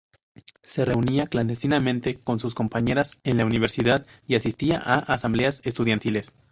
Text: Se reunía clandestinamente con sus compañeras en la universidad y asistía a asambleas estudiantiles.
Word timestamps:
Se 0.63 0.83
reunía 0.83 1.27
clandestinamente 1.27 2.19
con 2.23 2.39
sus 2.39 2.55
compañeras 2.55 3.19
en 3.23 3.37
la 3.37 3.45
universidad 3.45 4.07
y 4.25 4.33
asistía 4.33 4.81
a 4.83 4.97
asambleas 4.97 5.61
estudiantiles. 5.63 6.33